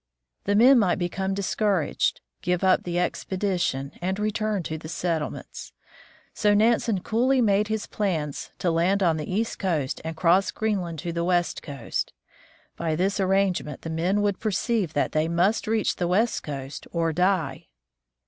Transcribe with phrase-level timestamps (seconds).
[0.45, 5.73] The men might become discouraged, give up the expedition, and return to the settlements.
[6.33, 10.97] So Nansen coolly made his plans to land on the east coast and cross Greenland
[11.01, 12.13] to the west coast.
[12.75, 17.13] By this arrangement the men would perceive that they must reach the west coast or
[17.13, 17.67] die.